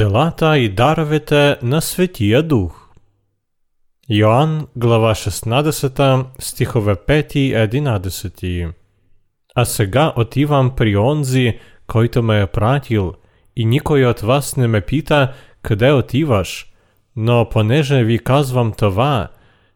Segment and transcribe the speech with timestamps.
[0.00, 2.90] Делата і даровите на Святія Дух.
[4.08, 8.72] Йоанн, глава 16, стихове 5 и 11.
[9.54, 13.14] А сега отивам при онзи, който ме е пратил,
[13.56, 15.32] и никой от вас не ме пита,
[15.62, 16.72] къде отиваш,
[17.16, 19.28] но понеже ви казвам това,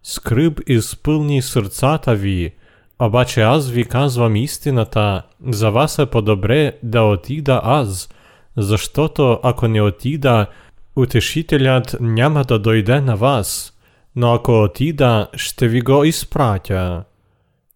[0.02, 2.54] скриб изпълни сърцата ви,
[2.98, 8.08] обаче аз ви казвам истината, за вас е по-добре да отида аз,
[8.57, 10.47] защото ако не отида,
[10.95, 13.73] утешителят няма да дойде на вас,
[14.15, 17.03] но ако отида, ще ви го изпратя.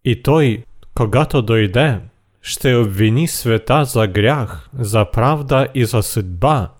[0.04, 2.00] И той, когато дойде,
[2.42, 6.70] ще обвини света за грях, за правда и за съдба,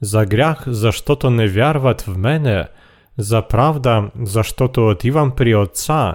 [0.00, 2.68] за грях, защото не вярват в мене,
[3.18, 6.14] за правда, защото отивам при Отца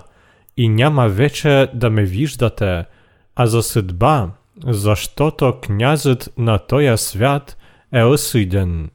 [0.57, 2.85] и няма вече да ме виждате,
[3.35, 4.29] а за съдба,
[4.66, 7.56] защото князът на тоя свят
[7.92, 8.90] е осъден.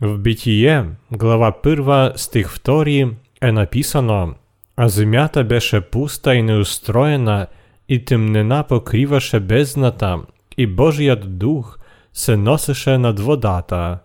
[0.00, 4.34] В Битие, глава 1, стих 2 е написано
[4.76, 7.46] А земята беше пуста и неустроена,
[7.88, 10.18] и темнина покриваше бездната,
[10.58, 11.78] и Божият дух
[12.12, 13.98] се носеше над водата.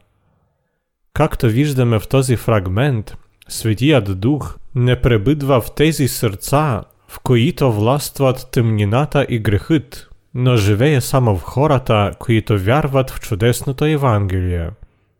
[1.13, 6.83] Както виждаме в този фрагмент, Светият Дух не пребъдва в тези сърца,
[7.16, 13.84] в които властват тъмнината и грехът, но живее само в хората, които вярват в чудесното
[13.84, 14.70] Евангелие.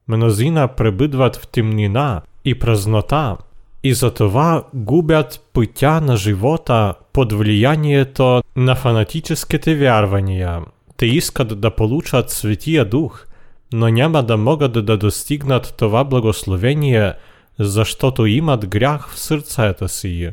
[0.09, 3.37] Мнозина пребъдват в темнина и празнота,
[3.83, 10.61] и затова губят пътя на живота под влиянието на фанатическите вярвания.
[10.97, 13.27] Те искат да получат Светия Дух,
[13.73, 17.13] но няма да могат да достигнат това благословение,
[17.59, 20.31] защото имат грях в сърцата си.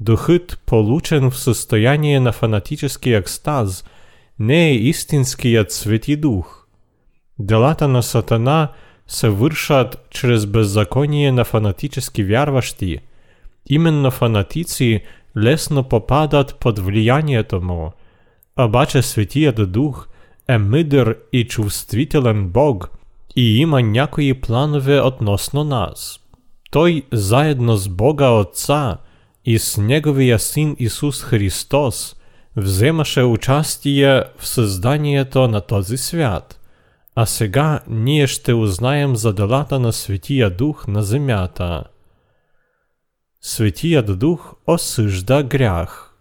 [0.00, 3.84] Духът, получен в състояние на фанатически екстаз,
[4.38, 6.66] не е истинският свети дух.
[7.38, 8.68] Делата на Сатана
[9.06, 12.98] се вършат чрез беззаконие на фанатически вярващи.
[13.66, 15.00] Именно фанатици
[15.36, 17.92] лесно попадат под влиянието му.
[18.58, 20.08] Обаче Светият Дух
[20.48, 22.90] е мъдър и чувствителен Бог
[23.36, 26.20] и има някои планове относно нас.
[26.70, 29.05] Той заедно с Бога Отца –
[29.46, 32.16] и с Неговия Син Исус Христос
[32.56, 36.60] вземаше участие в създанието на този свят.
[37.14, 41.84] А сега ние ще узнаем за делата на Светия Дух на земята.
[43.40, 46.14] Светият Дух осъжда грях.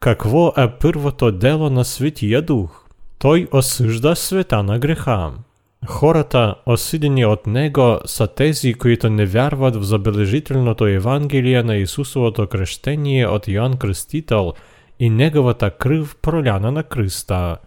[0.00, 2.86] Какво е първото дело на Светия Дух?
[3.18, 5.32] Той осъжда света на греха.
[5.87, 13.27] Хората, осъдени от него, са тези, които не вярват в забележителното Евангелие на Исусовото кръщение
[13.27, 14.53] от Йоанн Кръстител
[14.99, 17.57] и неговата кръв проляна на кръста.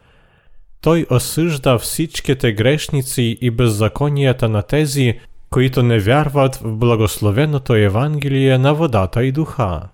[0.80, 5.20] Той осъжда всичките грешници и беззаконията на тези,
[5.50, 9.88] които не вярват в благословеното Евангелие на водата и духа.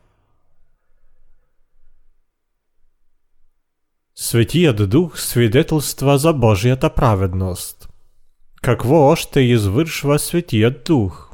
[4.15, 7.85] Светият Дух свидетелства за Божията праведност–
[8.62, 11.31] какво още извършва Светият Дух?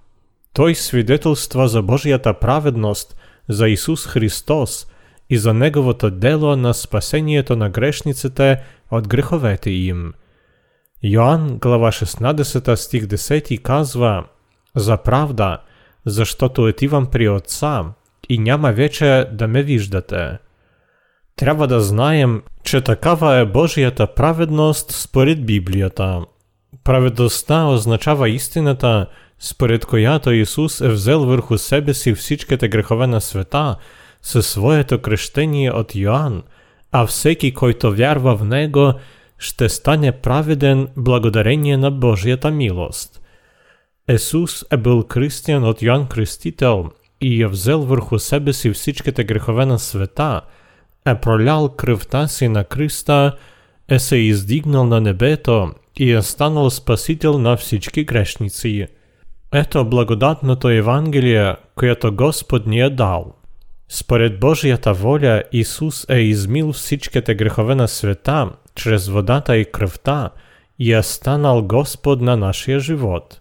[0.52, 3.16] Той свидетелства за Божията праведност,
[3.48, 4.86] за Исус Христос
[5.30, 10.12] и за Неговото дело на спасението на грешниците от греховете им.
[11.02, 14.24] Йоанн, глава 16, стих 10 казва
[14.76, 15.58] «За правда,
[16.06, 17.84] защото отивам при Отца
[18.28, 20.38] и няма вече да ме виждате».
[21.36, 26.24] Трябва да знаем, че такава е Божията праведност според Библията–
[26.82, 29.06] праведоста означава істината,
[29.38, 33.76] според която Ісус е взял верху себе сі всічки те греховена свята,
[34.20, 36.42] се своєто крещення от Йоанн,
[36.90, 38.94] а всякий, който вярва в Него,
[39.38, 43.20] ще стане праведен благодарення на Бож'ята милост.
[44.08, 49.24] Ісус е был крістян от Йоанн Крестител, і е взял верху себе сі всічки те
[49.24, 50.42] греховена свята,
[51.06, 53.32] е пролял кривта сі на Христа,
[53.90, 58.86] е се іздігнал на небето, и е станал спасител на всички грешници.
[59.52, 63.34] Ето благодатното Евангелие, което Господ ни е дал.
[63.88, 70.30] Според Божията воля Исус е измил всичките грехове на света чрез водата и кръвта
[70.78, 73.40] и е станал Господ на нашия живот.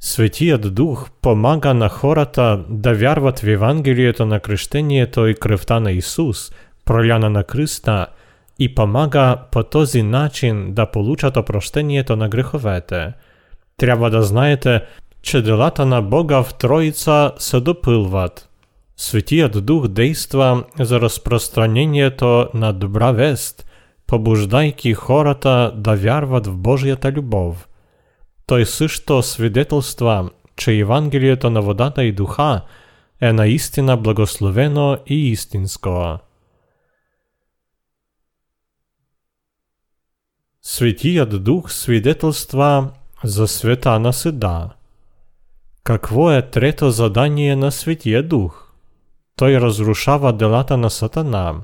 [0.00, 6.52] Светият Дух помага на хората да вярват в Евангелието на кръщението и кръвта на Исус,
[6.84, 8.06] проляна на кръста–
[8.62, 13.12] и помага по този начин да получат опрощението на греховете.
[13.76, 14.80] Трябва да знаете,
[15.22, 18.48] че делата на Бога в Троица се допълват.
[18.96, 23.66] Светият Дух действа за разпространението на добра вест,
[24.06, 27.68] побуждайки хората да вярват в Божията любов.
[28.46, 32.60] Той също свидетелства, че Евангелието на водата и духа
[33.20, 36.18] е наистина благословено и истинско.
[40.64, 42.88] Светият Дух свидетелства
[43.24, 44.68] за света на седа.
[45.84, 48.72] Какво е трето задание на Светия Дух?
[49.36, 51.54] Той разрушава делата на Сатана.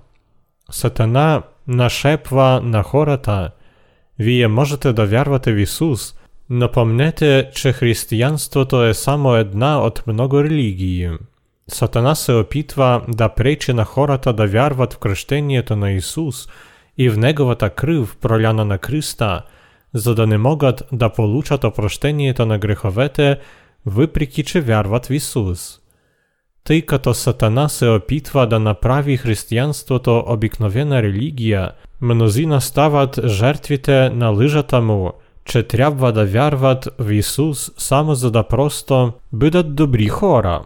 [0.70, 3.50] Сатана нашепва на хората.
[4.18, 6.14] Вие можете да вярвате в Исус,
[6.50, 11.10] но помнете, че християнството е само една от много религии.
[11.68, 16.48] Сатана се опитва да пречи на хората да вярват в кръщението на Исус
[16.97, 19.41] и в Неговата кръв, проляна на Христа,
[19.93, 23.39] за да не могат да получат опрощението на греховете,
[23.85, 25.79] въпреки че вярват в Исус.
[26.63, 31.71] Тъй като Сатана се опитва да направи християнството обикновена религия,
[32.01, 35.11] мнозина стават жертвите на лъжата му,
[35.45, 40.61] че трябва да вярват в Исус само за да просто бъдат добри хора.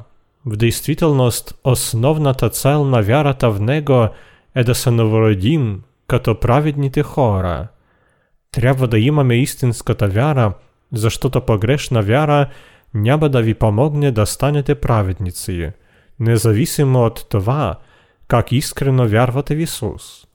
[0.46, 4.08] В действителност, основната цел на вярата в Него
[4.56, 7.69] е да се новородим като праведните хора.
[8.53, 10.53] Трябва да имаме истинската вяра,
[10.93, 12.49] защото погрешна вяра
[12.95, 15.71] няма да ви помогне да станете праведници,
[16.21, 17.79] независимо от това,
[18.29, 20.27] как искрено вярвате в Исус.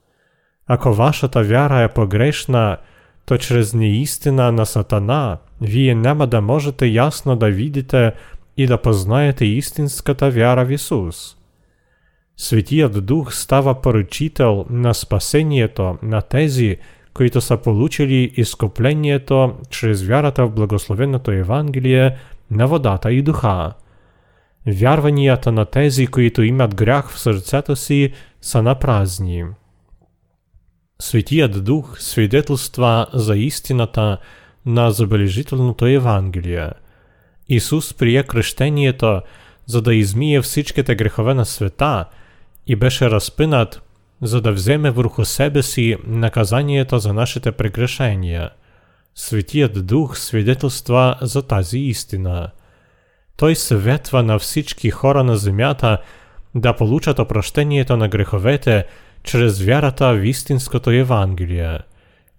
[0.68, 2.78] Ако вашата вяра е погрешна,
[3.26, 8.14] то чрез неистина на Сатана вие няма да можете ясно да видите
[8.58, 11.37] и да познаете истинската вяра в Исус.
[12.40, 16.78] Светият Дух става поручител на спасението на тези,
[17.14, 22.16] които са получили изкуплението чрез вярата в благословеното Евангелие
[22.52, 23.74] на водата и духа.
[24.68, 28.12] Вярванията на тези, които имат грях в сърцето си,
[28.42, 29.46] са напразни.
[31.00, 34.18] Светият Дух свидетелства за истината
[34.66, 36.70] на забележителното Евангелие.
[37.50, 39.22] Исус прие кръщението,
[39.66, 42.06] за да измие всичките грехове на света
[42.68, 43.82] і Бешераспинат
[44.22, 48.50] задавземе в руху себеси наказание та за наше те прегрешение.
[49.14, 52.52] Святіят Дух свідетельства за тазі істина.
[53.36, 56.04] Той светва на всічки хора на земята,
[56.54, 58.86] да получат опрощеніє на греховете
[59.24, 61.84] через вярата в істинското Євангеліє.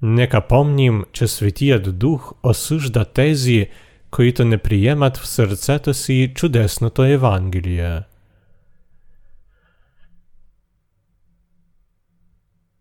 [0.01, 3.69] Нека помнім, че Святіят Дух осужда тези,
[4.11, 8.05] които не приємат в серцето си чудесното Євангеліє.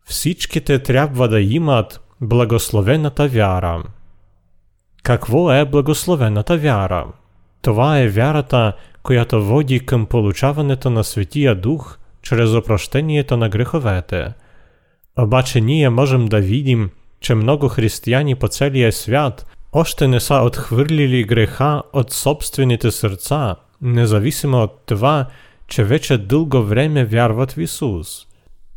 [0.07, 3.83] Всичките трябва да имат благословената вяра.
[5.03, 7.05] Какво е благословената вяра?
[7.61, 8.73] Това е вярата,
[9.03, 14.33] която води към получаването на Светия Дух чрез опрощението на греховете.
[15.19, 16.89] Обаче ние можем да видим,
[17.19, 24.57] че много християни по целия свят още не са отхвърлили греха от собствените сърца, независимо
[24.57, 25.25] от това,
[25.67, 28.26] че вече дълго време вярват в Исус.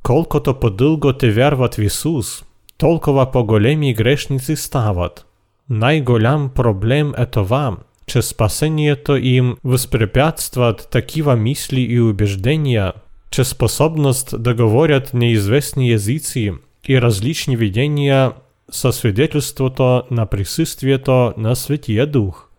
[0.04, 2.44] Колкото по-дълго те вярват в Исус,
[2.78, 5.26] толкова по-големи грешници стават.
[5.70, 7.78] Най-голям проблем е това,
[8.08, 12.94] че спасението им възпрепятстват такива мисли и убеждения,
[13.32, 16.54] че способност да говорят неизвестни езици
[16.88, 18.34] и различни видения
[18.72, 22.50] са свидетелството на присъствието на Светия Дух.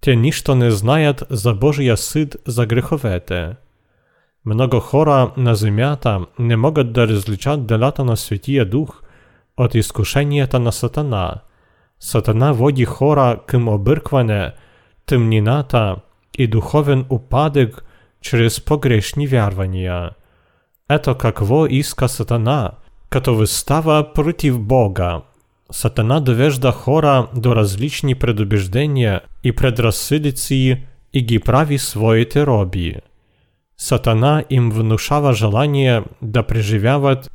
[0.00, 3.52] Те нищо не знаят за Божия съд за греховете.
[4.46, 9.02] Много хора на земята не могат да различат делата на Светия Дух
[9.56, 11.34] от изкушенията на Сатана.
[12.00, 14.52] Сатана води хора към объркване,
[15.06, 15.96] тъмнината
[16.38, 17.84] и духовен упадък
[18.20, 20.10] чрез погрешни вярвания.
[20.90, 22.70] Ето какво иска Сатана,
[23.10, 25.20] като выстава против Бога.
[25.70, 32.96] Сатана довежда хора до различни предубеждения и предразсъдици и ги прави своите роби.
[33.83, 37.31] Сатана им внушава желание да преживяват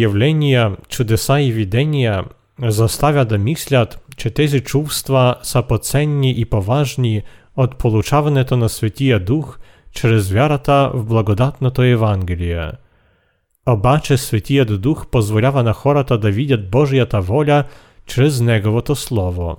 [0.00, 2.24] явления, чудеса и видения,
[2.62, 7.22] заставя да мислят, че чувства са поценни и поважни
[7.56, 9.58] от получаването на Светия Дух
[9.94, 12.70] чрез вярата в благодатното Евангелие.
[13.68, 17.64] Обаче Светият Дух позволява на хората да видят Божията воля
[18.06, 19.56] чрез Неговото Слово.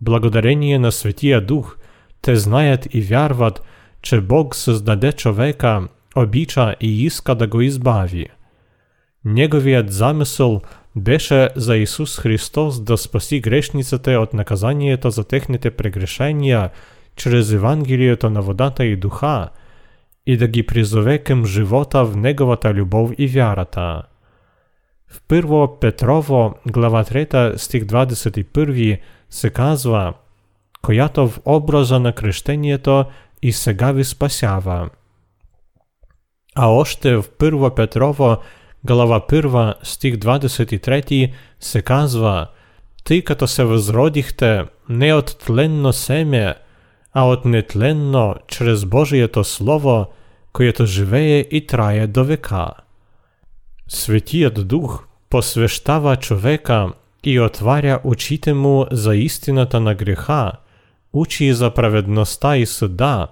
[0.00, 1.76] Благодарение на Светия Дух,
[2.22, 3.62] те знаят и вярват,
[4.04, 8.26] че Бог създаде човека, обича и иска да го избави.
[9.24, 10.62] Неговият замисъл
[10.96, 16.70] беше за Исус Христос да спаси грешниците от наказанието за техните прегрешения
[17.16, 19.48] чрез Евангелието на водата и духа
[20.26, 24.02] и да ги призове към живота в Неговата любов и вярата.
[25.08, 28.98] В 1 Петрово, глава 3, стих 21
[29.30, 30.14] се казва
[30.82, 33.04] «Която в образа на крещението
[33.44, 34.88] и сега ви спасява».
[36.56, 38.36] А още в 1 Петрово,
[38.84, 42.48] глава 1, стих 23 се казва
[43.04, 46.54] «Тъй като се възродихте не от тленно семе,
[47.12, 50.06] а от нетленно чрез Божието Слово,
[50.52, 52.70] което живее и трае до века».
[53.88, 56.92] Светият Дух посвещава човека
[57.24, 60.52] и отваря очите му за истината на греха,
[61.13, 63.27] учи за праведността и съда,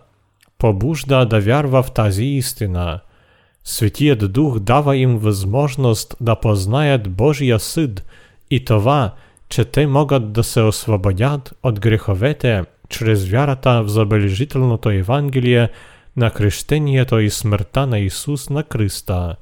[0.58, 3.00] побужда да вярва в тази истина.
[3.64, 8.06] Светият Дух дава им възможност да познаят Божия съд
[8.52, 9.14] и това,
[9.50, 15.70] че те могат да се освободят от греховете чрез вярата в забележителното Евангелие
[16.18, 19.36] на крещението и смъртта на Исус на кръста.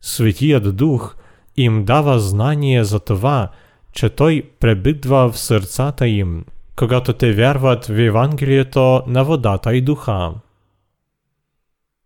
[0.00, 1.16] Светият Дух
[1.56, 3.48] им дава знание за това,
[3.92, 6.44] че Той пребидва в сърцата им,
[6.77, 10.31] когато те вярват в Евангелието на водата и духа.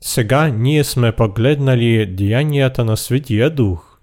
[0.03, 3.99] Сега ние сме погледнали деянията на Светия Дух.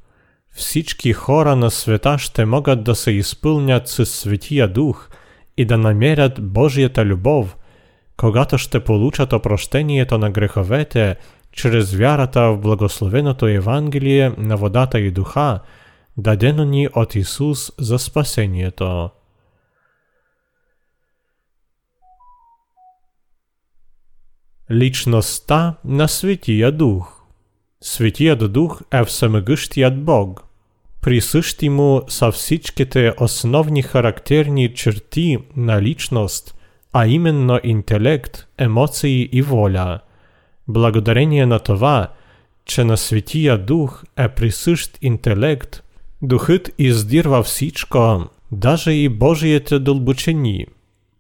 [0.51, 5.11] Всички хора на света ще могат да се изпълнят с Светия Дух
[5.57, 7.57] и да намерят Божията любов,
[8.17, 11.17] когато ще получат опрощението на греховете
[11.53, 15.61] чрез вярата в благословеното Евангелие на водата и духа,
[16.17, 19.11] дадено ни от Исус за спасението.
[24.72, 27.24] Личността на Светия Дух
[27.82, 30.44] Светият Дух е всемогъщият Бог.
[31.02, 36.56] Присъщи му са всичките основни характерни черти на личност,
[36.94, 40.10] а именно интелект, емоции и воля –
[40.68, 42.08] Благодарение на това,
[42.66, 45.84] че на Светия Дух е присъщ интелект,
[46.22, 50.66] Духът издирва всичко, даже и Божиите дълбочини.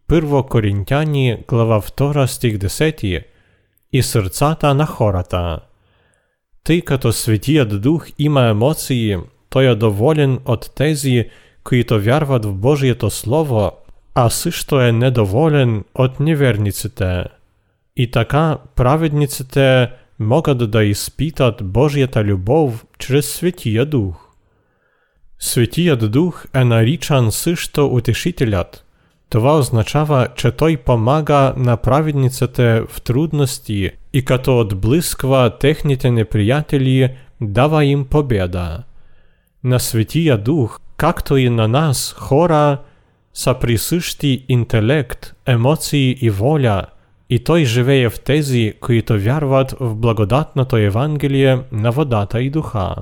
[0.08, 3.24] Първо Коринтяни, глава 2, стих 10
[3.94, 5.60] и сърцата на хората.
[6.64, 9.18] Тъй като Светият Дух има емоции,
[9.50, 11.30] той е доволен от тези,
[11.64, 13.72] които вярват в Божието Слово,
[14.16, 17.24] а също е недоволен от неверниците.
[17.96, 24.16] И така праведниците могат да изпитат Божията любов чрез Светия Дух.
[25.40, 28.86] Светият Дух е наричан също утешителят.
[29.31, 37.09] Това означава, че той помага направедниците в трудности и като отблисква техните неприятели,
[37.41, 38.83] дава им победа.
[39.65, 42.79] На Светия Дух, както и на нас, хора,
[43.35, 46.83] са присъщи интелект, емоции и воля–
[47.31, 52.95] и той живее в тези, които вярват в благодатното Евангелие на водата и духа.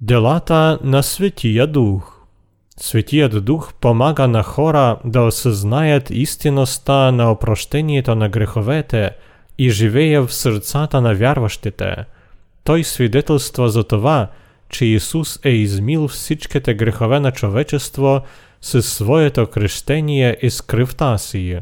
[0.00, 2.12] Делата на Светия Дух
[2.78, 9.10] Светият Дух помага на хора да осъзнаят истинността на опрощението на греховете
[9.58, 11.96] и живее в сърцата на вярващите.
[12.64, 14.28] Той свидетелства за това,
[14.68, 18.20] че Исус е измил всичките грехове на човечество–
[18.60, 21.58] със своето крещение из кръвта си.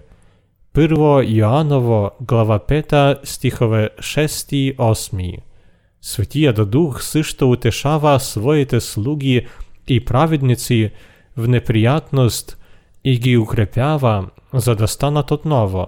[0.73, 4.75] Първо Йоанново, глава 5, стихове 6
[6.04, 6.04] и 8.
[6.04, 9.48] Светият Дух също утешава своите слуги
[9.88, 10.92] и праведници
[11.38, 12.58] в неприятност
[13.04, 15.88] и ги укрепява, за да станат отново.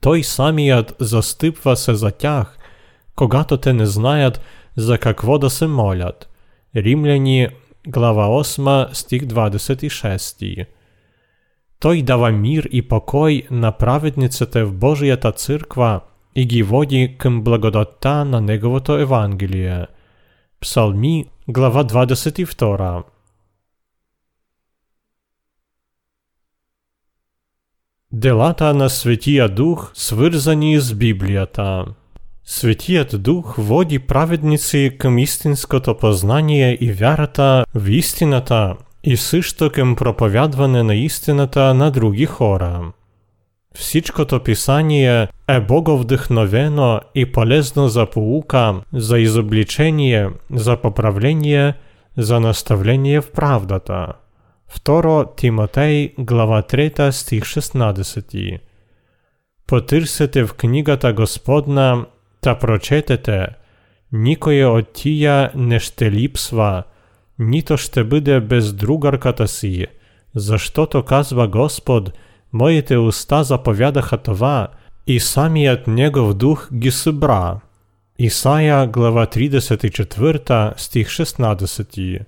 [0.00, 2.58] Той самият застъпва се за тях,
[3.16, 4.40] когато те не знаят
[4.76, 6.28] за какво да се молят.
[6.76, 7.48] Римляни
[7.88, 10.66] глава 8, стих 26.
[11.80, 16.00] Той дава мир и покой на праведниците в Божията църква
[16.34, 19.86] и ги води към благодатта на Неговото Евангелие.
[20.60, 23.02] Псалми, глава 22.
[28.12, 31.84] Делата на Светия Дух, свързани с Библията.
[32.44, 40.82] Светият Дух води праведници към истинското познание и вярата в истината и също към проповядване
[40.82, 42.92] на истината на други хора.
[43.75, 51.73] Всичкото писание е боговдъхновено и полезно за поука, за изобличение, за поправление,
[52.17, 54.13] за наставление в правдата.
[54.85, 58.59] 2 Тимотей, глава 3, стих 16.
[59.67, 62.05] Потърсете в книгата Господна
[62.41, 63.55] та прочетете,
[64.11, 66.83] никоє от тія не ще ліпсва,
[67.39, 69.47] ніто ще буде без другарката
[70.35, 72.13] за що то казва Господ,
[72.55, 74.67] моїте уста заповядаха това,
[75.07, 77.59] и самият негов дух ги събра.
[78.87, 82.19] Глава 34 стих 16.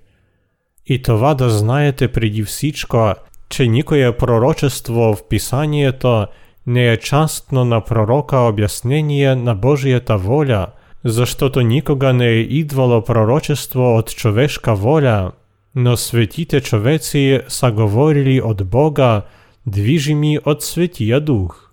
[0.85, 3.13] І това да знаєте преди всичко,
[3.49, 6.27] че никое пророчество в Писанието
[6.67, 10.67] не е частно на пророка обяснение на Божията воля,
[11.05, 15.31] защото никога не е идвало пророчество от човешка воля,
[15.75, 19.21] но светите човеци са говорили от Бога,
[19.67, 21.71] движими от Светия Дух.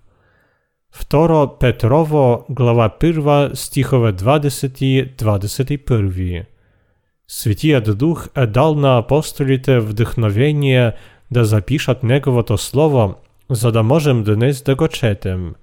[0.91, 6.45] Второ Петрово, глава 1, стихове 20-21.
[7.27, 10.93] Светият Дух дал на апостолите вдъхновение
[11.31, 13.15] да запишат Неговото Слово,
[13.49, 15.55] за да можем днес да го четем.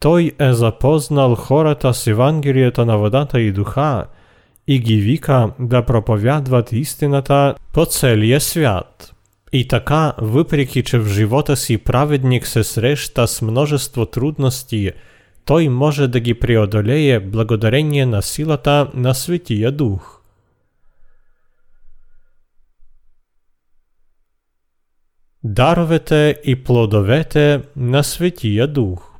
[0.00, 4.06] Той е запознал хората с Евангелието на водата и духа
[4.66, 9.14] и ги вика да проповядват истината по целия свят.
[9.52, 14.92] И така, въпреки че в живота си праведник се среща с множество трудности,
[15.44, 20.20] той може да ги преодолее благодарение на силата на Светия Дух.
[25.44, 29.17] Даровете и плодовете на Святия Дух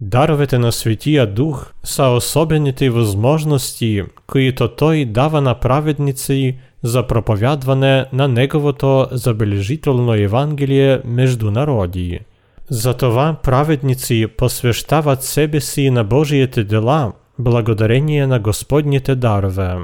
[0.00, 8.28] Даровете на Светия Дух са особените възможности, които Той дава на праведници за проповядване на
[8.28, 12.20] Неговото забележително Евангелие между народи.
[12.68, 19.76] Затова праведници посвещават себе си на Божиите дела, благодарение на Господните дарове.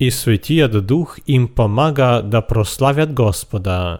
[0.00, 3.98] И Светият Дух им помага да прославят Господа.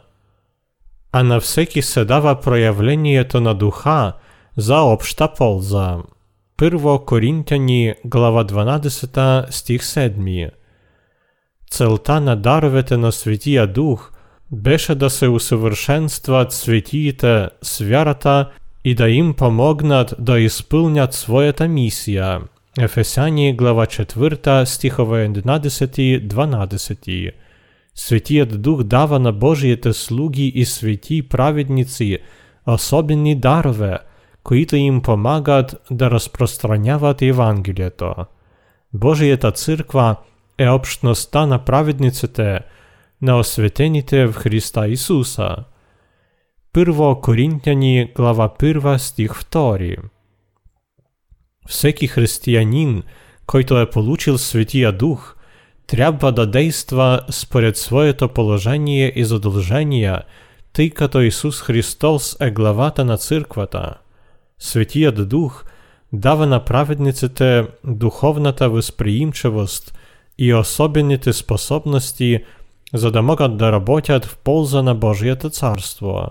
[1.13, 4.13] А на всеки се дава проявлението на Духа–
[4.58, 5.98] за обща полза.
[6.58, 10.50] Първо Коринтяни, глава 12, стих 7.
[11.72, 14.12] Целта на даровете на Светия Дух
[14.52, 18.50] беше да се усъвършенстват светиите с вярата
[18.86, 22.42] и да им помогнат да изпълнят своята мисия.
[22.80, 27.32] Ефесяни, глава 4, стихове 11-12.
[27.96, 32.18] Светият Дух дава на Божиите слуги и свети праведници
[32.68, 34.08] особени дарове –
[34.44, 38.14] които им помагат да разпространяват Евангелието.
[38.94, 40.16] Божията църква
[40.58, 42.60] е общността на праведниците,
[43.22, 45.56] на осветените в Христа Исуса.
[46.74, 49.98] Първо Коринтяни, глава 1, стих 2.
[51.68, 53.04] Всеки християнин,
[53.46, 55.36] който е получил Светия Дух,
[55.88, 60.22] трябва да действа според своето положение и задължения,
[60.74, 64.03] тъй като Исус Христос е главата на църквата –
[64.64, 65.66] Светият Дух
[66.14, 69.98] дава на праведниците духовната възприимчивост
[70.38, 72.44] и особените способности,
[72.94, 76.28] за да могат да работят в полза на Божието царство.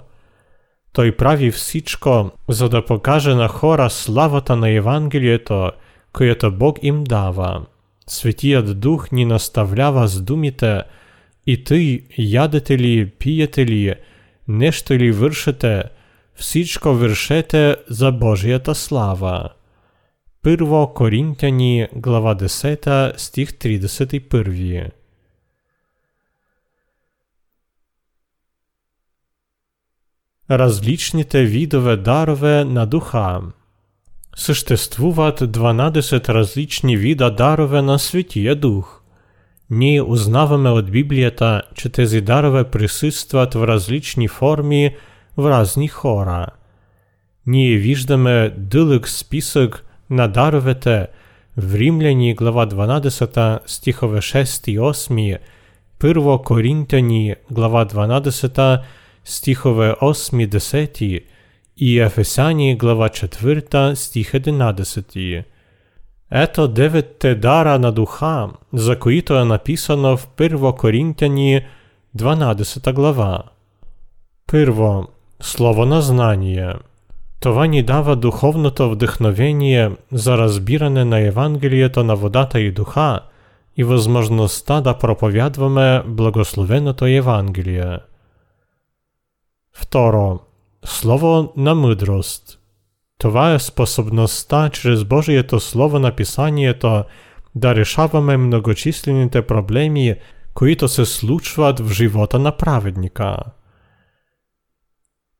[0.92, 5.70] Той прави всичко, за да покаже на хора славата на Евангелието,
[6.12, 7.66] което Бог им дава.
[8.06, 10.82] Светият Дух ни наставлява с думите
[11.46, 13.94] «И тъй, ядете ли, пиете ли,
[14.48, 15.82] нещо ли вършите,
[16.34, 19.48] всичко вършете за Божията слава.
[20.42, 24.90] Първо Коринтяни, глава 10, стих 31.
[30.50, 33.40] Различните видове дарове на духа
[34.36, 39.02] Съществуват 12 различни вида дарове на Светия Дух.
[39.70, 45.00] Ние узнаваме от Библията, че тези дарове присъстват в различни форми –
[45.36, 46.46] в разни хора.
[47.46, 51.06] Ние виждаме дълъг списък на даровете
[51.56, 55.38] в Римляни глава 12 стихове 6 и 8,
[55.98, 58.80] Първо Коринтяни глава 12
[59.24, 61.24] стихове 8 10
[61.76, 65.44] и Ефесяни глава 4 стих 11.
[66.30, 71.60] Ето деветте дара на духа, за които е написано в Първо Коринтяни
[72.16, 73.42] 12 глава.
[74.46, 75.08] Първо,
[75.42, 76.74] Слово на знание.
[77.40, 83.20] Това ни дава духовното вдъхновение за разбиране на Евангелието на водата и духа
[83.76, 87.98] и възможността да проповядваме благословеното Евангелие.
[89.72, 90.40] Второ.
[90.84, 92.58] Слово на мъдрост.
[93.18, 97.04] Това е способността чрез Божието Слово на Писанието
[97.54, 100.14] да решаваме многочислените проблеми,
[100.54, 103.36] които се случват в живота на праведника.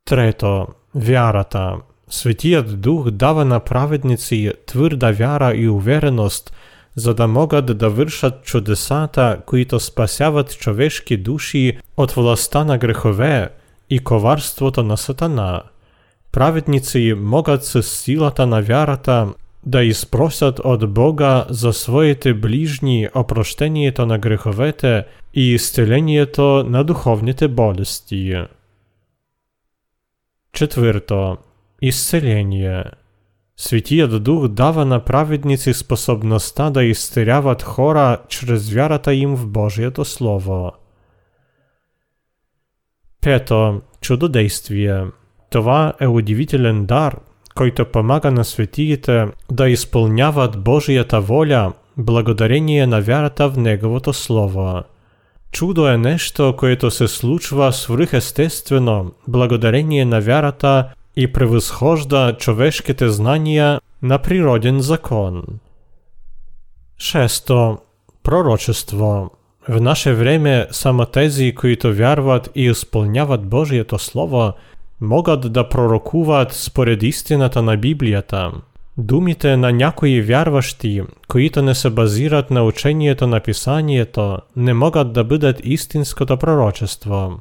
[0.05, 1.75] Трето, вярата.
[2.09, 6.53] Светият Дух дава на праведници твърда вяра и увереност,
[6.95, 13.49] за да могат да вършат чудесата, които спасяват човешки души от властта на грехове
[13.89, 15.61] и коварството на Сатана.
[16.31, 19.27] Праведниці могат с силата на вярата
[19.65, 28.45] да испросят од Бога за своите ближни опроштението на греховете и исцелението на духовните болести.
[30.53, 31.37] Четврто.
[31.81, 32.83] Исцеление.
[33.57, 40.71] Светият Дух дава на праведници способността да изцеляват хора чрез вярата им в Божието Слово.
[43.21, 43.81] Пето.
[44.01, 45.05] Чудодействие.
[45.49, 47.17] Това е удивителен дар,
[47.55, 54.83] който помага на светиите да изпълняват Божията воля благодарение на вярата в Неговото Слово.
[55.53, 64.19] Чудо е нещо, което се случва свръхестествено благодарение на вярата и превъзхожда човешките знания на
[64.19, 65.43] природен закон.
[66.97, 67.77] Шесто.
[68.23, 69.31] Пророчество.
[69.69, 74.53] В наше време само тези, които вярват и изпълняват Божието Слово,
[75.01, 78.51] могат да пророкуват според истината на Библията.
[78.98, 85.24] Думите на някои вярващи, които не се базират на учението на Писанието, не могат да
[85.24, 87.40] бъдат истинското пророчество.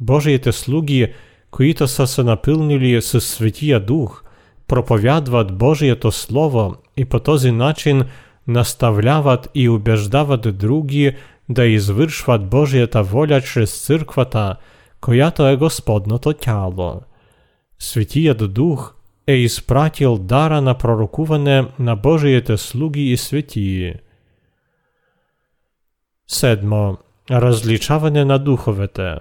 [0.00, 1.12] Божиите слуги,
[1.50, 4.22] които са се напълнили със Светия Дух,
[4.68, 8.02] проповядват Божието Слово и по този начин
[8.48, 11.12] наставляват и убеждават други
[11.48, 14.56] да извършват Божията воля чрез църквата,
[15.00, 17.00] която е Господното тяло.
[17.78, 18.91] Светият Дух
[19.27, 23.93] е изпратил дара на пророкуване на Божиите слуги и светии.
[26.27, 26.97] Седмо.
[27.31, 29.15] Различаване на духовете.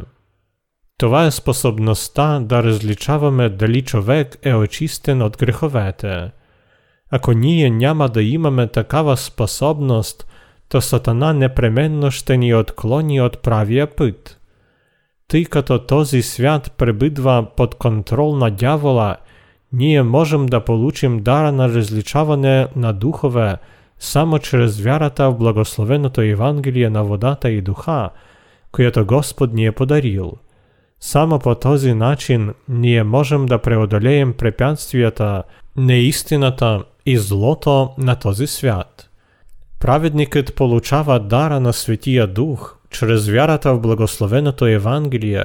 [0.99, 6.31] Това е способността да различаваме дали човек е очистен от греховете.
[7.11, 10.27] Ако ние няма да имаме такава способност,
[10.69, 14.41] то Сатана непременно ще ни отклони от правия път.
[15.29, 19.17] Тъй като този свят пребидва под контрол на дявола,
[19.73, 23.57] ние можем да получим дара на различаване на духове
[23.99, 28.11] само чрез вярата в благословеното Евангелие на водата и духа,
[28.73, 30.33] което Господ ни е подарил.
[31.01, 35.43] Само по този начин ние можем да преодолеем препятствията,
[35.77, 39.09] неистината и злото на този свят.
[39.81, 45.45] Праведникът получава дара на Светия Дух чрез вярата в благословеното Евангелие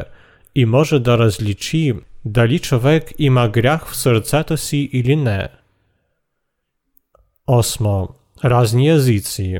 [0.54, 5.48] и може да различи дали човек има грях в сърцето си или не.
[7.46, 8.08] Осмо.
[8.44, 9.58] Разни езици.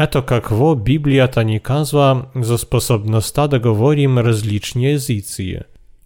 [0.00, 5.58] Ето какво Библията ни казва за способността да говорим различни езици.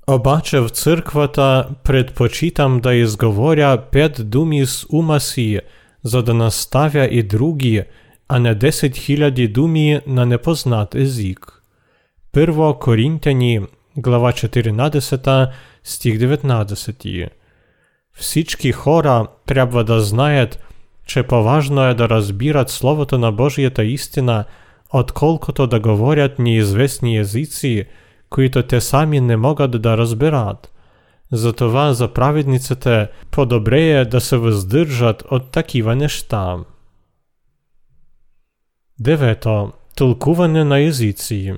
[0.07, 5.61] Обаче в църквата предпочитам да изговоря пет думи с ума си,
[6.03, 7.83] за да наставя и други,
[8.29, 11.63] а не 10 000 думи на непознат език.
[12.33, 13.61] Първо Коринтяни,
[13.97, 15.51] глава 14,
[15.85, 17.29] стих 19.
[18.13, 20.59] Всички хора трябва да знаят,
[21.07, 24.45] че поважно е да разбират Словото на Божията истина,
[24.93, 27.85] отколкото да говорят неизвестни езици,
[28.31, 30.73] които те сами не могат да разберат.
[31.33, 36.57] Затова за праведниците по-добре е да се въздържат от такива неща.
[39.01, 39.73] Девето.
[39.97, 41.55] Тълкуване на езици.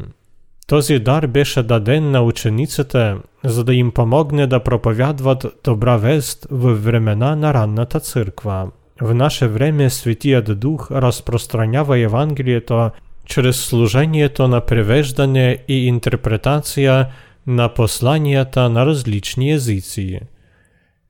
[0.69, 6.73] Този дар беше даден на учениците, за да им помогне да проповядват добра вест в
[6.73, 8.67] времена на ранната църква.
[9.01, 12.89] В наше време Светият Дух разпространява Евангелието
[13.25, 17.07] чрез служението на превеждане и интерпретация
[17.47, 20.19] на посланията на различни езици.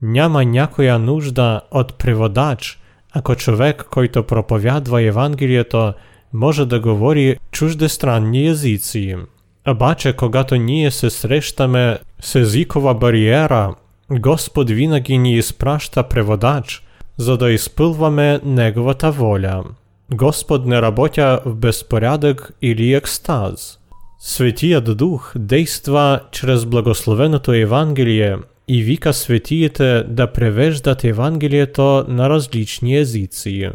[0.01, 2.79] Няма някоя нужда от преводач,
[3.13, 5.93] ако човек, който проповядва Евангелието,
[6.33, 9.15] може да говори чуждестранни езици.
[9.67, 13.75] Обаче, когато ние се срещаме с езикова бариера,
[14.11, 16.83] Господ винаги ни изпраща преводач,
[17.17, 19.63] за да изпълваме Неговата воля.
[20.13, 23.79] Господ не работя в безпорядък или екстаз.
[24.19, 33.69] Светият Дух действа чрез благословеното Евангелие и вика светиите да превеждат Евангелието на различни езици.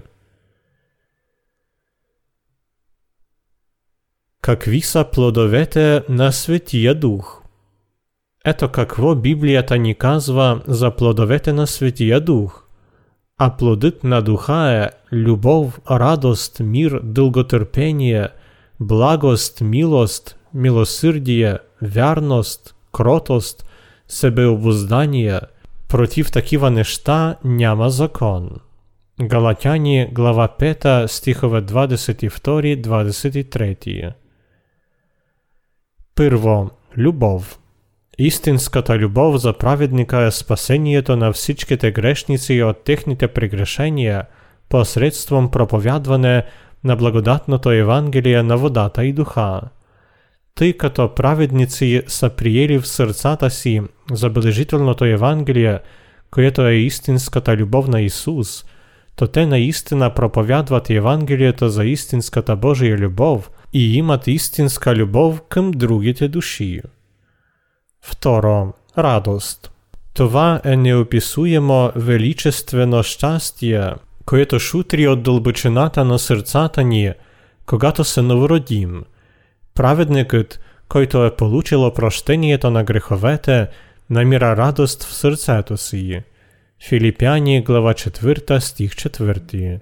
[4.50, 7.42] Какви са плодовете на Светия Дух?
[8.46, 12.64] Ето какво Библията ни казва за плодовете на Светия Дух.
[13.38, 18.28] А плодът на Духа е любов, радост, мир, дълготърпение,
[18.80, 23.70] благост, милост, милосърдие, вярност, кротост,
[24.08, 25.40] себеобуздание.
[25.88, 28.50] Против такива неща няма закон.
[29.22, 34.14] Галатяни, глава 5, стихове 22-23.
[36.16, 37.60] Първо, любов.
[38.18, 44.24] Истинската любов за праведника е спасението на всичките грешници от техните прегрешения
[44.70, 46.44] посредством проповядване
[46.84, 49.62] на благодатното Евангелие на водата и духа.
[50.56, 53.82] Тъй като праведници са приели в сърцата си
[54.12, 55.80] забележителното Евангелие,
[56.32, 58.66] което е истинската любов на Исус,
[59.16, 66.28] то те наистина проповядват Евангелието за истинската Божия любов и имат истинска любов към другите
[66.28, 66.82] души.
[68.02, 69.72] Второ, радост.
[70.14, 73.90] Това е неописуемо величествено щастие,
[74.26, 77.14] което шутри от дълбочината на сърцата ни,
[77.66, 79.04] когато се новородим.
[79.76, 80.60] Праведникът,
[80.90, 83.68] който е получил прощението на греховете,
[84.10, 86.22] намира радост в сърцето си.
[86.88, 89.80] Филипяни, глава 4, стих 4.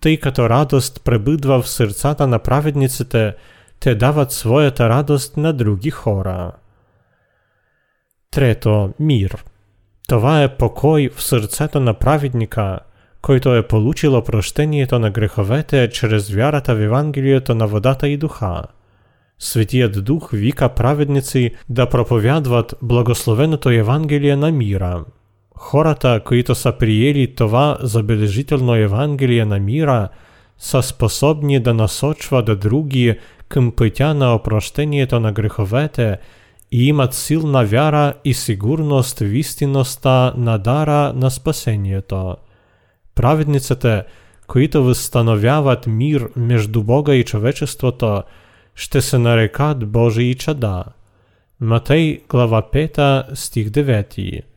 [0.00, 3.34] Тъй като радост пребъдва в сърцата на праведниците,
[3.80, 6.52] те дават своята радост на други хора.
[8.30, 9.44] Трето, мир.
[10.08, 12.78] Това е покой в сърцето на праведника,
[13.22, 18.62] който е получил прощението на греховете чрез вярата в Евангелието на водата и духа.
[19.38, 25.04] Светият Дух вика праведници да проповядват благословеното Евангелие на мира.
[25.61, 30.09] Хората, които са приели това забележително Евангелие на мира,
[30.57, 33.15] са способни да насочват други
[33.49, 36.17] към пътя на опрощението на греховете
[36.71, 42.35] и имат силна вяра и сигурност в истинността на дара на спасението.
[43.15, 44.03] Праведниците,
[44.47, 48.23] които възстановяват мир между Бога и човечеството,
[48.75, 50.83] ще се нарекат Божии чада.
[51.59, 54.50] Матей, глава 5, стих 9.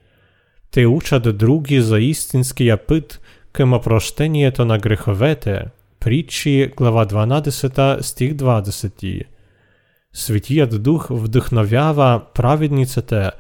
[0.74, 3.22] Те учат други за истинския път
[3.54, 5.64] към опрощението на греховете.
[6.00, 9.22] Притчи, глава 12, стих 20.
[10.14, 13.32] Светият Дух вдъхновява праведниците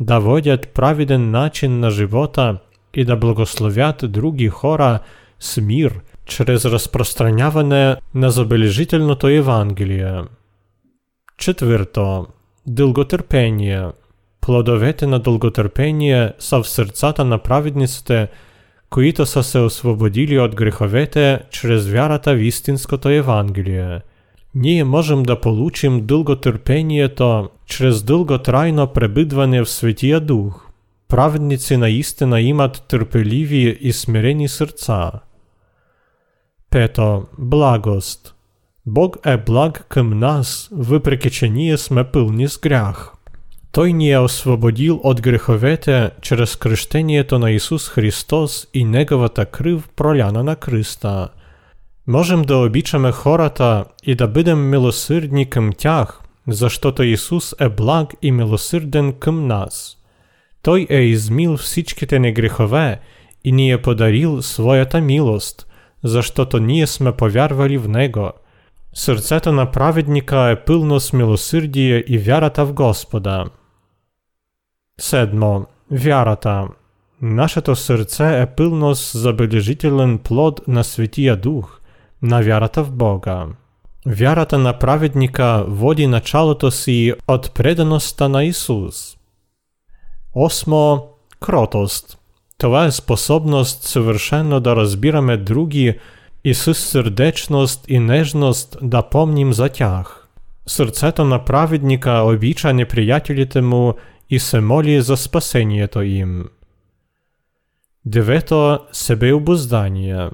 [0.00, 2.58] да водят праведен начин на живота
[2.94, 4.98] и да благословят други хора
[5.40, 10.22] с мир чрез разпространяване на забележителното Евангелие.
[11.38, 12.26] Четвърто.
[12.66, 13.88] Дълготърпение.
[14.40, 18.28] Плодовете на дълготърпение са в сърцата на праведниците,
[18.90, 24.00] които са се освободили от греховете чрез вярата в истинското Евангелие.
[24.54, 30.66] Ние можем да получим дълготърпението чрез дълготрайно пребъдване в Светия Дух.
[31.08, 35.10] Праведници наистина имат търпеливи и смирени сърца.
[36.70, 37.26] Пето.
[37.38, 38.34] Благост.
[38.86, 43.12] Бог е благ към нас, въпреки че ние сме пълни с грях.
[43.79, 50.43] Той ни е освободил от греховете чрез кръщението на Исус Христос и Неговата кръв проляна
[50.43, 51.29] на кръста.
[52.07, 58.31] Можем да обичаме хората и да бъдем милосърдни към тях, защото Исус е благ и
[58.31, 59.97] милосърден към нас.
[60.61, 62.99] Той е измил всичките ни грехове
[63.43, 65.67] и ни е подарил своята милост,
[66.03, 68.31] защото ние сме повярвали в Него.
[68.93, 73.45] Сърцето на праведника е пълно с милосърдие и вярата в Господа.
[75.00, 75.66] Седмо.
[75.90, 76.68] Вярата.
[77.22, 81.80] Нашето сърце е пълно с забележителен плод на Светия Дух,
[82.22, 83.46] на вярата в Бога.
[84.06, 89.16] Вярата на праведника води началото си от предаността на Исус.
[90.34, 91.02] Осмо.
[91.40, 92.18] Кротост.
[92.58, 95.98] Това е способност съвършено да разбираме други
[96.44, 100.28] и с сърдечност и нежност да помним за тях.
[100.66, 103.94] Сърцето на праведника обича неприятелите му
[104.30, 106.44] и се моли за спасението им.
[108.04, 110.30] Девето – себеобуздание.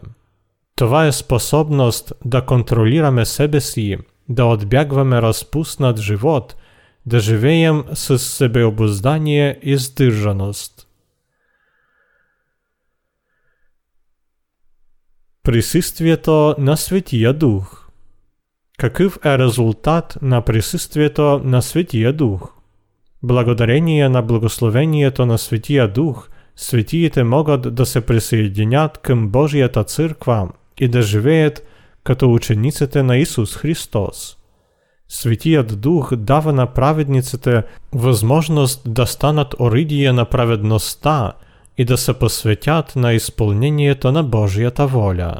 [0.76, 6.56] Това е способност да контролираме себе си, да отбягваме разпуснат живот,
[7.06, 10.86] да живеем с себеобуздание и сдържаност.
[15.42, 17.90] Присъствието на Светия Дух
[18.80, 22.53] Какъв е резултат на присъствието на Светия Дух?
[23.22, 30.48] Благодарение на благословението на Светия Дух, светиите могат да се присъединят към Божията църква
[30.80, 31.66] и да живеят
[32.04, 34.36] като учениците на Исус Христос.
[35.08, 41.32] Светият Дух дава на праведниците възможност да станат оридие на праведността
[41.78, 45.34] и да се посветят на изпълнението на Божията воля.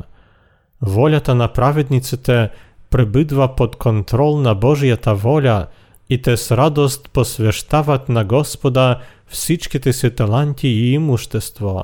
[0.83, 2.51] Волята на праведниците
[2.90, 5.77] пребъдва под контрол на Божията воля –
[6.10, 11.84] и те с радост посвещават на Господа всичките си таланти и имущество.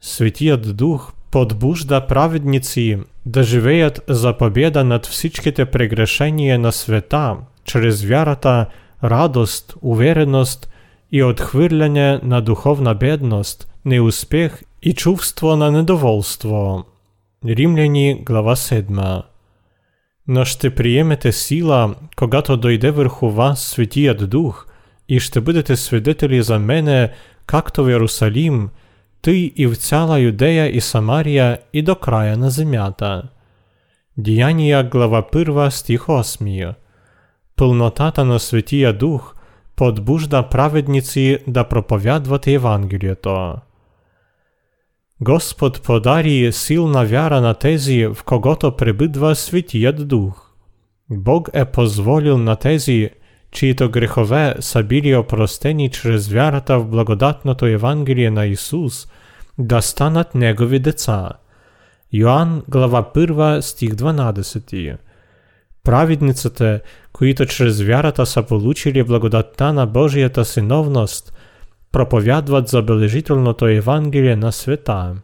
[0.00, 8.66] Светият Дух подбужда праведници да живеят за победа над всичките прегрешения на света, чрез вярата,
[9.04, 10.70] радост, увереност
[11.12, 16.84] i odchwyrlenie na duchowna biednost, nieuspech i czувство na недовольство.
[17.44, 19.29] Римляні, глава 7.
[20.32, 24.68] Но ще приємете сила, когато дойде върху вас Святият Дух,
[25.08, 27.10] і ще будете свидетелі за мене,
[27.46, 28.70] както в Єрусалим,
[29.20, 33.28] ти і в цяла Юдея і Самарія, і до края на земята.
[34.16, 36.74] Діяння, глава 1, стих 8.
[37.54, 39.36] Пълнотата на Святия Дух
[39.74, 43.60] подбужда праведниці да проповядвати Євангеліето.
[45.22, 50.50] Господ подарі силна вяра на тези, в когото прибидва Святият Дух.
[51.10, 53.10] Бог е позволил на тези,
[53.50, 59.08] чието грехове са били опростени чрез вярата в благодатното Евангелие на Исус,
[59.58, 61.30] да станат Негови деца.
[62.12, 64.96] Йоанн, глава 1, стих 12.
[65.84, 66.80] Праведниците,
[67.12, 71.32] които чрез вярата са получили благодатта на Божията синовност,
[71.92, 75.14] проповядват забележителното Евангелие на света.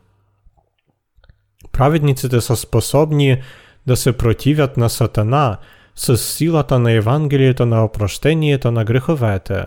[1.73, 3.43] Праведниците са способни
[3.87, 5.59] да се противят на Сатана
[5.95, 9.65] с силата на Евангелието на опрощението на греховете.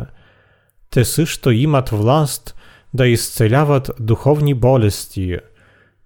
[0.90, 2.56] Те също имат власт
[2.94, 5.38] да изцеляват духовни болести.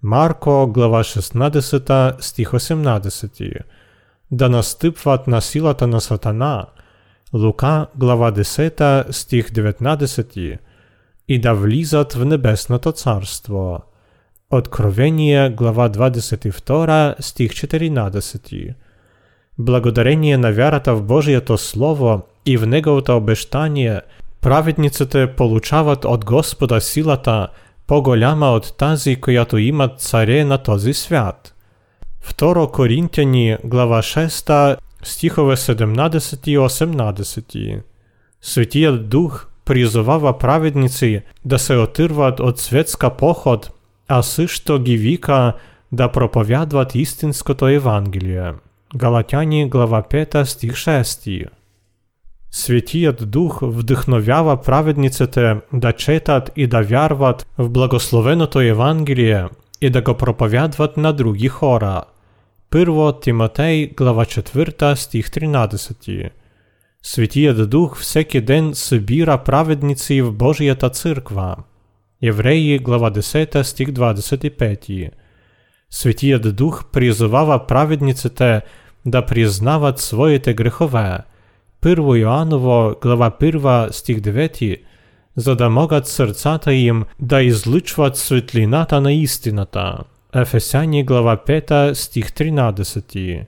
[0.02, 3.56] Марко, глава 16, стих 18.
[4.30, 6.66] Да настъпват на силата на Сатана.
[7.34, 10.58] Лука, глава 10, стих 19.
[11.28, 13.82] И да влизат в небесното царство.
[14.50, 18.74] Откровение, глава 22, стих 14.
[19.58, 24.00] Благодарение на вярата в Божието Слово и в Неговото обещание,
[24.40, 27.48] праведниците получават от Господа силата,
[27.86, 31.54] по-голяма от тази, която имат царе на този свят.
[32.24, 37.82] 2 Коринтяни, глава 6, стихове 17 и 18.
[38.40, 43.70] Святият Дух призовава праведници да се отирват от светска поход,
[44.08, 45.52] а също ги вика
[45.92, 48.52] да проповядват истинското Евангелие.
[48.96, 51.46] Галатяні, глава 5, стих 6.
[52.50, 59.48] Святият Дух вдихновява праведниците да четат і да вярват в благословеното Євангеліє
[59.80, 62.02] і да го проповядват на другі хора.
[62.72, 66.32] 1 Тимотей, глава 4, стих 13.
[67.03, 71.57] Святият Дух всеки ден собіра праведниці в Божията църква.
[72.21, 75.09] Євреї, глава 10, стих 25.
[75.89, 78.61] Святият Дух призовава праведниците
[79.05, 81.19] да признават своите грехове.
[81.81, 84.77] 1 Йоанново, глава 1, стих 9,
[85.35, 89.97] за да могат сърцата им да излъчват светлината на истината.
[90.35, 93.45] Ефесяни, глава 5, стих 13.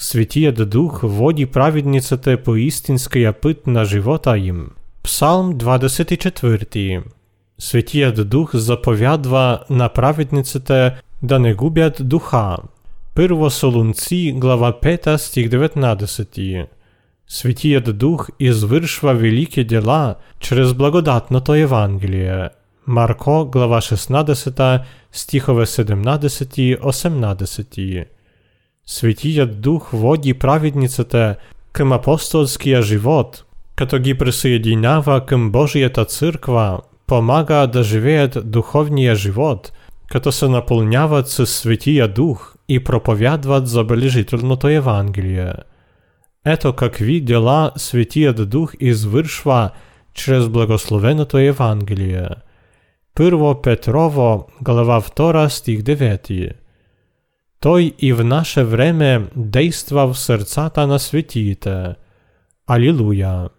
[0.00, 4.70] Святият Дух води праведниците по истинския път на живота им.
[5.02, 7.02] Псалм 24.
[7.58, 12.56] Святият Дух заповядва на праведниците да не губят духа.
[13.14, 16.66] Първо Солунци, глава 5, стих 19.
[17.28, 22.48] Святият Дух извършва велики дела чрез благодатното Евангелие.
[22.86, 24.80] Марко, глава 16,
[25.12, 28.06] стихове 17 и 18.
[28.90, 31.36] Святият Дух води праведниците
[31.72, 33.44] към апостолския живот,
[33.76, 39.72] като ги присъединява към Божията църква, помага да живеят духовния живот,
[40.10, 45.52] като се напълняват със Светия Дух и проповядват забележителното Евангелие.
[46.46, 49.70] Ето какви дела Светият Дух извършва
[50.14, 52.28] чрез благословеното Евангелие.
[53.14, 56.50] Първо Петрово, глава 2, стих 9.
[57.61, 61.95] Той і в наше время действа в серцата на святіте.
[62.65, 63.49] Алілуя!